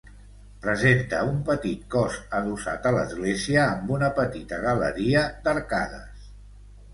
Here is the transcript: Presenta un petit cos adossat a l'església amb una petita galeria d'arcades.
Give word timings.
Presenta 0.61 1.17
un 1.33 1.35
petit 1.49 1.83
cos 1.95 2.17
adossat 2.37 2.87
a 2.91 2.93
l'església 2.95 3.67
amb 3.67 3.93
una 3.99 4.11
petita 4.21 4.61
galeria 4.65 5.23
d'arcades. 5.47 6.27